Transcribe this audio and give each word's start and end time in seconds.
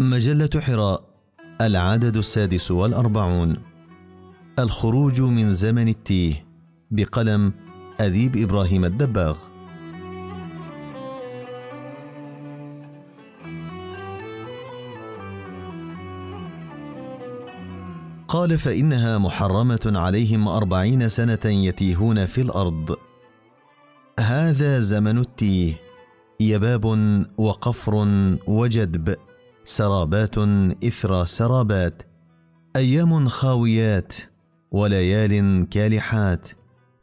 مجلة 0.00 0.50
حراء 0.60 1.04
العدد 1.60 2.16
السادس 2.16 2.70
والأربعون. 2.70 3.56
الخروج 4.58 5.20
من 5.20 5.52
زمن 5.52 5.88
التيه 5.88 6.46
بقلم 6.90 7.52
أديب 8.00 8.36
إبراهيم 8.36 8.84
الدباغ. 8.84 9.36
قال 18.28 18.58
فإنها 18.58 19.18
محرمة 19.18 19.80
عليهم 19.86 20.48
أربعين 20.48 21.08
سنة 21.08 21.44
يتيهون 21.44 22.26
في 22.26 22.40
الأرض. 22.40 22.96
هذا 24.20 24.78
زمن 24.78 25.18
التيه 25.18 25.74
يباب 26.40 26.84
وقفر 27.38 28.08
وجدب. 28.46 29.16
سرابات 29.68 30.38
إثر 30.84 31.24
سرابات 31.24 32.02
أيام 32.76 33.28
خاويات 33.28 34.12
وليال 34.70 35.66
كالحات 35.68 36.48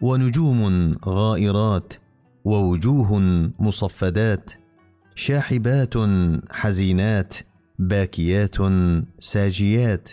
ونجوم 0.02 0.96
غائرات 1.06 1.94
ووجوه 2.46 3.20
مصفدات 3.60 4.52
شاحبات 5.16 5.94
حزينات 6.52 7.34
باكيات 7.80 8.56
ساجيات 9.20 10.10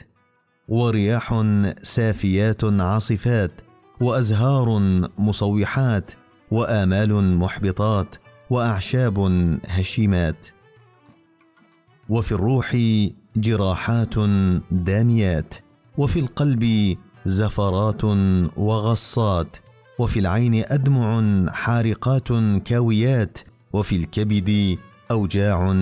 ورياح 0.68 1.45
سافيات 1.82 2.64
عاصفات 2.64 3.52
وأزهار 4.01 4.78
مصوحات 5.18 6.10
وآمال 6.51 7.38
محبطات 7.38 8.16
وأعشاب 8.51 9.18
هشيمات. 9.66 10.59
وفي 12.11 12.33
الروح 12.33 12.77
جراحات 13.37 14.15
داميات 14.71 15.55
وفي 15.99 16.21
القلب 16.21 16.97
زفرات 17.27 18.05
وغصات 18.57 19.57
وفي 19.99 20.19
العين 20.19 20.65
أدمع 20.66 21.23
حارقات 21.53 22.29
كاويات 22.65 23.38
وفي 23.73 23.97
الكبد 23.97 24.79
أوجاع 25.11 25.77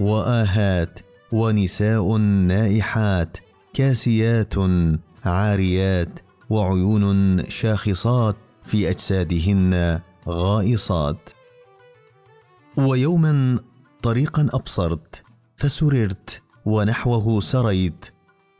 وآهات 0.00 1.00
ونساء 1.32 2.16
نائحات 2.16 3.36
كاسيات 3.74 4.54
عاريات 5.24 6.18
وعيون 6.50 7.44
شاخصات 7.48 8.36
في 8.66 8.90
أجسادهن 8.90 10.00
غائصات. 10.28 11.30
ويوما 12.76 13.58
طريقا 14.02 14.48
أبصرت 14.52 15.22
فسررت 15.62 16.42
ونحوه 16.64 17.40
سريت. 17.40 18.06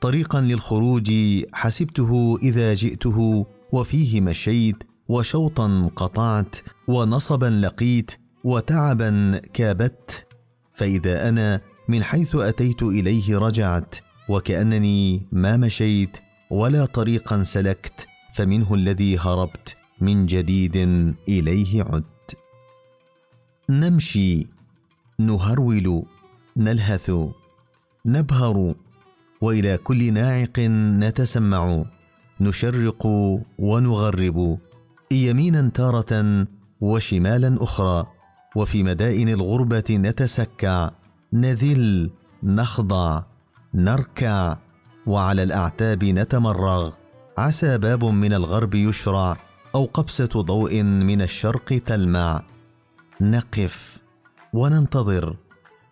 طريقا 0.00 0.40
للخروج 0.40 1.12
حسبته 1.52 2.38
إذا 2.42 2.74
جئته 2.74 3.46
وفيه 3.72 4.20
مشيت 4.20 4.76
وشوطا 5.08 5.90
قطعت 5.96 6.56
ونصبا 6.88 7.46
لقيت 7.46 8.10
وتعبا 8.44 9.40
كابت. 9.52 10.26
فإذا 10.74 11.28
أنا 11.28 11.60
من 11.88 12.02
حيث 12.02 12.36
أتيت 12.36 12.82
إليه 12.82 13.38
رجعت 13.38 13.94
وكأنني 14.28 15.26
ما 15.32 15.56
مشيت 15.56 16.16
ولا 16.50 16.84
طريقا 16.84 17.42
سلكت 17.42 18.06
فمنه 18.34 18.74
الذي 18.74 19.18
هربت 19.18 19.76
من 20.00 20.26
جديد 20.26 20.76
إليه 21.28 21.82
عدت. 21.82 22.36
نمشي 23.68 24.46
نهرول 25.18 26.04
نلهث. 26.56 27.10
نبهر 28.06 28.74
وإلى 29.40 29.78
كل 29.78 30.12
ناعق 30.12 30.58
نتسمع. 30.98 31.84
نشرق 32.40 33.06
ونغرب. 33.58 34.58
يمينا 35.12 35.70
تارة 35.74 36.46
وشمالا 36.80 37.56
أخرى. 37.60 38.06
وفي 38.56 38.82
مدائن 38.82 39.28
الغربة 39.28 39.84
نتسكع. 39.90 40.90
نذل 41.32 42.10
نخضع 42.42 43.22
نركع. 43.74 44.56
وعلى 45.06 45.42
الأعتاب 45.42 46.04
نتمرغ. 46.04 46.90
عسى 47.38 47.78
باب 47.78 48.04
من 48.04 48.32
الغرب 48.32 48.74
يشرع. 48.74 49.36
أو 49.74 49.84
قبسة 49.84 50.42
ضوء 50.42 50.82
من 50.82 51.22
الشرق 51.22 51.82
تلمع. 51.86 52.42
نقف 53.20 53.98
وننتظر. 54.52 55.36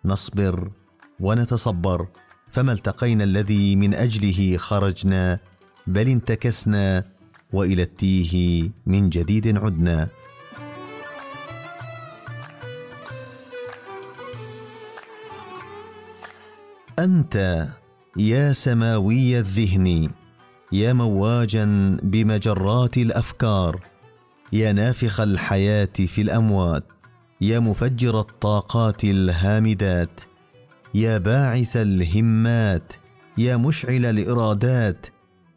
نصبر 0.05 0.71
ونتصبر 1.19 2.07
فما 2.51 2.71
التقينا 2.71 3.23
الذي 3.23 3.75
من 3.75 3.93
أجله 3.93 4.57
خرجنا 4.57 5.39
بل 5.87 6.07
انتكسنا 6.09 7.03
وإلى 7.53 7.83
التيه 7.83 8.69
من 8.85 9.09
جديد 9.09 9.57
عدنا. 9.57 10.09
أنت 16.99 17.67
يا 18.17 18.53
سماوي 18.53 19.39
الذهن 19.39 20.09
يا 20.71 20.93
مواجا 20.93 21.97
بمجرات 22.03 22.97
الأفكار 22.97 23.79
يا 24.53 24.71
نافخ 24.71 25.19
الحياة 25.19 25.85
في 25.85 26.21
الأموات 26.21 26.83
يا 27.41 27.59
مفجر 27.59 28.19
الطاقات 28.19 29.03
الهامدات 29.03 30.21
يا 30.93 31.17
باعث 31.17 31.77
الهمات 31.77 32.93
يا 33.37 33.57
مشعل 33.57 34.05
الإرادات 34.05 35.05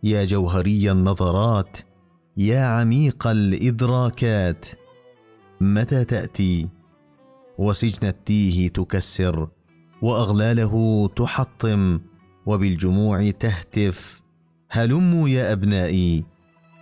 يا 0.02 0.24
جوهري 0.24 0.92
النظرات 0.92 1.76
يا 2.36 2.60
عميق 2.60 3.26
الإدراكات. 3.26 4.66
متى 5.60 6.04
تأتي؟ 6.04 6.68
وسجن 7.58 8.08
التيه 8.08 8.68
تكسر 8.68 9.48
وأغلاله 10.02 11.08
تحطم 11.16 12.00
وبالجموع 12.46 13.30
تهتف. 13.30 14.22
هلموا 14.70 15.28
يا 15.28 15.52
أبنائي 15.52 16.24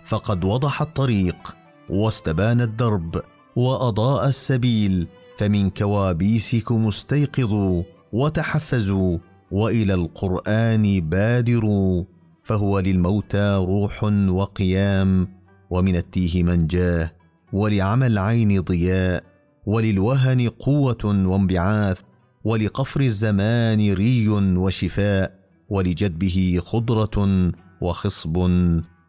فقد 0.05 0.43
وضح 0.43 0.81
الطريق 0.81 1.55
واستبان 1.89 2.61
الدرب. 2.61 3.32
وأضاء 3.55 4.27
السبيل 4.27 5.07
فمن 5.37 5.69
كوابيسكم 5.69 6.87
استيقظوا 6.87 7.83
وتحفزوا 8.13 9.17
وإلى 9.51 9.93
القرآن 9.93 11.09
بادروا 11.09 12.03
فهو 12.43 12.79
للموتى 12.79 13.55
روح 13.55 14.03
وقيام 14.29 15.27
ومن 15.69 15.95
التيه 15.95 16.43
منجاه 16.43 17.11
ولعمى 17.53 18.07
العين 18.07 18.61
ضياء 18.61 19.23
وللوهن 19.65 20.49
قوة 20.49 21.03
وانبعاث 21.03 22.01
ولقفر 22.43 23.01
الزمان 23.01 23.93
ري 23.93 24.27
وشفاء 24.29 25.39
ولجدبه 25.69 26.59
خضرة 26.65 27.51
وخصب 27.81 28.37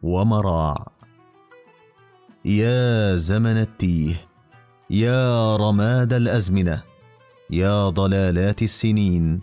ومراع. 0.03 0.87
يا 2.45 3.15
زمن 3.17 3.57
التيه! 3.57 4.24
يا 4.89 5.55
رماد 5.55 6.13
الأزمنة 6.13 6.81
يا 7.49 7.89
ضلالات 7.89 8.61
السنين 8.61 9.39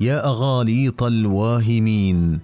يا 0.00 0.26
أغاليط 0.26 1.02
الواهمين 1.02 2.40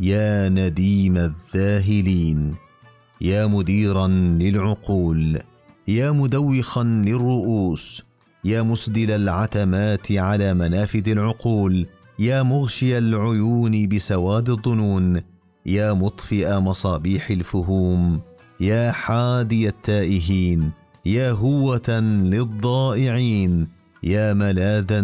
يا 0.00 0.48
نديم 0.48 1.16
الذاهلين 1.16 2.54
يا 3.20 3.46
مديرا 3.46 4.06
للعقول 4.08 5.38
يا 5.88 6.10
مدوخا 6.12 6.82
للرؤوس 6.82 8.02
يا 8.44 8.62
مسدل 8.62 9.10
العتمات 9.10 10.12
على 10.12 10.54
منافذ 10.54 11.08
العقول 11.08 11.86
يا 12.18 12.42
مغشي 12.42 12.98
العيون 12.98 13.88
بسواد 13.88 14.50
الظنون 14.50 15.22
يا 15.66 15.92
مطفئ 15.92 16.58
مصابيح 16.58 17.30
الفهوم 17.30 18.20
يا 18.60 18.92
حادي 18.92 19.68
التائهين 19.68 20.77
يا 21.06 21.30
هوه 21.30 22.00
للضائعين 22.00 23.68
يا 24.02 24.32
ملاذا 24.32 25.00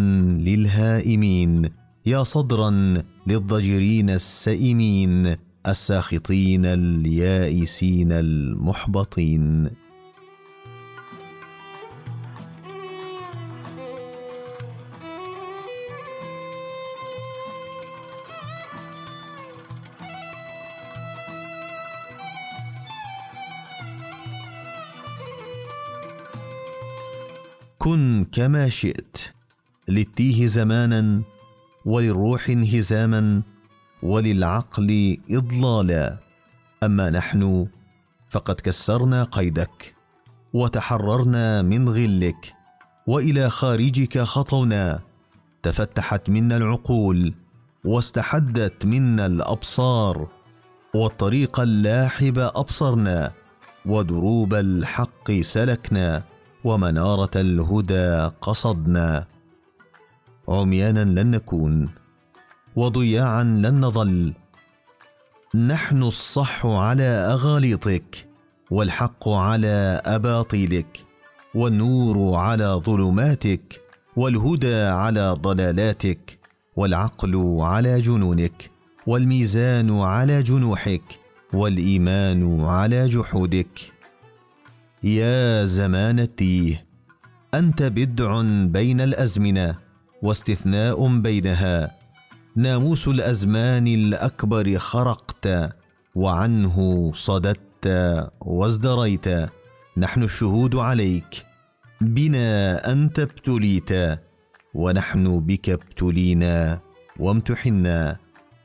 للهائمين 0.47 1.69
يا 2.05 2.23
صدرا 2.23 3.03
للضجرين 3.27 4.09
السئمين 4.09 5.35
الساخطين 5.67 6.65
اليائسين 6.65 8.11
المحبطين. 8.11 9.69
كن 27.85 28.25
كما 28.31 28.69
شئت 28.69 29.17
للتيه 29.87 30.45
زمانا 30.45 31.21
وللروح 31.85 32.49
انهزاما 32.49 33.41
وللعقل 34.03 35.17
إضلالا. 35.31 36.17
أما 36.83 37.09
نحن 37.09 37.67
فقد 38.29 38.55
كسرنا 38.55 39.23
قيدك 39.23 39.95
وتحررنا 40.53 41.61
من 41.61 41.89
غلك 41.89 42.53
وإلى 43.07 43.49
خارجك 43.49 44.19
خطونا 44.19 44.99
تفتحت 45.63 46.29
منا 46.29 46.57
العقول 46.57 47.33
واستحدت 47.83 48.85
منا 48.85 49.25
الأبصار 49.25 50.27
والطريق 50.95 51.59
اللاحب 51.59 52.39
أبصرنا 52.39 53.31
ودروب 53.85 54.53
الحق 54.53 55.31
سلكنا. 55.31 56.34
ومنارة 56.65 57.31
الهدى 57.35 58.31
قصدنا. 58.41 59.25
عميانا 60.49 61.03
لن 61.21 61.31
نكون 61.31 61.89
وضياعا 62.75 63.43
لن 63.43 63.79
نظل. 63.81 64.33
نحن 65.55 66.03
الصح 66.03 66.65
على 66.65 67.03
أغاليطك 67.03 68.27
والحق 68.71 69.29
على 69.29 70.01
أباطيلك 70.05 71.05
والنور 71.55 72.35
على 72.35 72.81
ظلماتك 72.85 73.81
والهدى 74.15 74.75
على 74.75 75.35
ضلالاتك 75.41 76.39
والعقل 76.75 77.57
على 77.59 78.01
جنونك 78.01 78.71
والميزان 79.07 79.99
على 79.99 80.43
جنوحك 80.43 81.19
والإيمان 81.53 82.61
على 82.61 83.09
جحودك. 83.09 83.94
يا 85.05 85.65
زمان 85.65 86.19
التيه 86.19 86.85
أنت 87.53 87.83
بدع 87.83 88.41
بين 88.65 89.01
الأزمنة 89.01 89.75
واستثناء 90.21 91.17
بينها. 91.17 91.91
ناموس 92.55 93.07
الأزمان 93.07 93.87
الأكبر 93.87 94.77
خرقت 94.77 95.73
وعنه 96.15 97.11
صددت 97.15 97.85
وازدريت. 98.41 99.27
نحن 99.97 100.23
الشهود 100.23 100.75
عليك 100.75 101.45
بنا 102.01 102.91
أنت 102.91 103.19
ابتليت 103.19 104.19
ونحن 104.73 105.39
بك 105.39 105.69
ابتلينا 105.69 106.79
وامتحنا. 107.19 108.17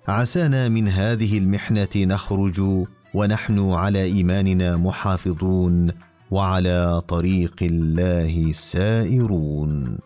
عسانا 0.08 0.68
من 0.68 0.88
هذه 0.88 1.38
المحنة 1.38 1.96
نخرج 1.96 2.86
ونحن 3.14 3.70
على 3.70 4.02
إيماننا 4.02 4.76
محافظون. 4.76 6.09
وعلى 6.30 7.02
طريق 7.08 7.56
الله 7.62 8.52
سائرون. 8.52 9.98